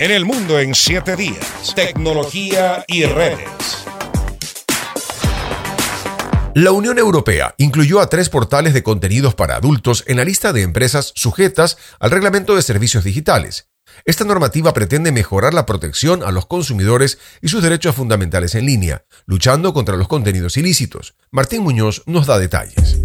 [0.00, 1.74] En el mundo en 7 días.
[1.74, 3.48] Tecnología y redes.
[6.54, 10.62] La Unión Europea incluyó a tres portales de contenidos para adultos en la lista de
[10.62, 13.70] empresas sujetas al reglamento de servicios digitales.
[14.04, 19.04] Esta normativa pretende mejorar la protección a los consumidores y sus derechos fundamentales en línea,
[19.26, 21.16] luchando contra los contenidos ilícitos.
[21.32, 23.00] Martín Muñoz nos da detalles.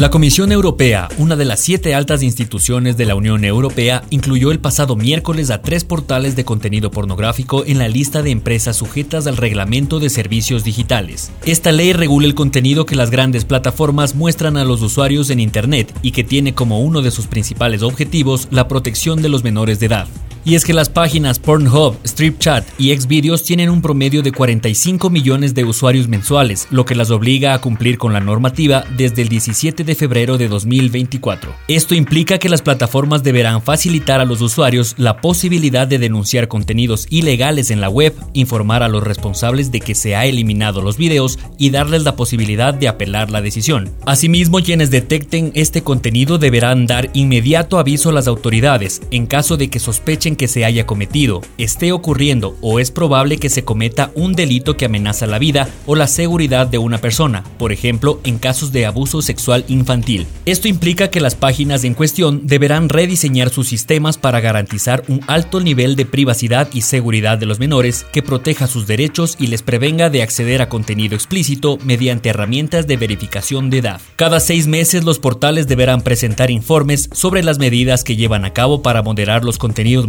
[0.00, 4.58] La Comisión Europea, una de las siete altas instituciones de la Unión Europea, incluyó el
[4.58, 9.36] pasado miércoles a tres portales de contenido pornográfico en la lista de empresas sujetas al
[9.36, 11.30] reglamento de servicios digitales.
[11.44, 15.94] Esta ley regula el contenido que las grandes plataformas muestran a los usuarios en Internet
[16.00, 19.86] y que tiene como uno de sus principales objetivos la protección de los menores de
[19.86, 20.08] edad.
[20.44, 25.54] Y es que las páginas Pornhub, StripChat y Xvideos tienen un promedio de 45 millones
[25.54, 29.84] de usuarios mensuales, lo que las obliga a cumplir con la normativa desde el 17
[29.84, 31.52] de febrero de 2024.
[31.68, 37.06] Esto implica que las plataformas deberán facilitar a los usuarios la posibilidad de denunciar contenidos
[37.10, 41.38] ilegales en la web, informar a los responsables de que se ha eliminado los videos
[41.58, 43.90] y darles la posibilidad de apelar la decisión.
[44.06, 49.68] Asimismo, quienes detecten este contenido deberán dar inmediato aviso a las autoridades en caso de
[49.68, 54.34] que sospechen que se haya cometido, esté ocurriendo o es probable que se cometa un
[54.34, 58.72] delito que amenaza la vida o la seguridad de una persona, por ejemplo, en casos
[58.72, 60.26] de abuso sexual infantil.
[60.46, 65.60] Esto implica que las páginas en cuestión deberán rediseñar sus sistemas para garantizar un alto
[65.60, 70.10] nivel de privacidad y seguridad de los menores que proteja sus derechos y les prevenga
[70.10, 74.00] de acceder a contenido explícito mediante herramientas de verificación de edad.
[74.16, 78.82] Cada seis meses los portales deberán presentar informes sobre las medidas que llevan a cabo
[78.82, 80.06] para moderar los contenidos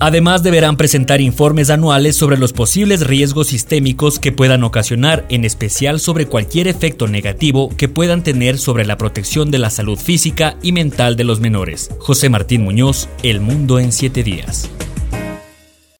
[0.00, 6.00] Además, deberán presentar informes anuales sobre los posibles riesgos sistémicos que puedan ocasionar, en especial
[6.00, 10.72] sobre cualquier efecto negativo que puedan tener sobre la protección de la salud física y
[10.72, 11.90] mental de los menores.
[11.98, 14.70] José Martín Muñoz, El Mundo en 7 días.